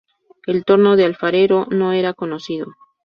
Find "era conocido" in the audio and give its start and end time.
1.93-2.73